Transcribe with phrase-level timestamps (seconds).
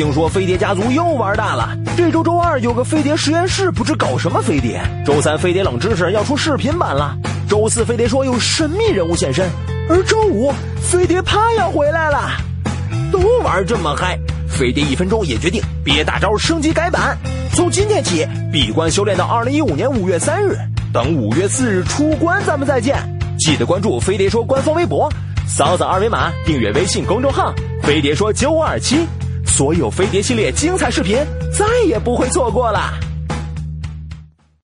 [0.00, 1.76] 听说飞碟家族又玩大了。
[1.94, 4.80] 这周周二有个飞碟实验室，不知搞什么飞碟。
[5.04, 7.14] 周三飞碟冷知识要出视频版了。
[7.46, 9.46] 周四飞碟说有神秘人物现身，
[9.90, 12.30] 而周五飞碟趴要回来了。
[13.12, 14.18] 都玩这么嗨，
[14.48, 17.14] 飞碟一分钟也决定憋大招升级改版，
[17.52, 20.56] 从今天起闭关修炼到二零一五年五月三日。
[20.94, 22.96] 等五月四日出关，咱们再见。
[23.38, 25.12] 记得关注飞碟说官方微博，
[25.46, 27.52] 扫扫二维码订阅微信公众号
[27.84, 29.06] “飞碟说九五二七”，
[29.50, 31.18] 所有飞碟系列精彩视频
[31.52, 33.09] 再也不会错过了。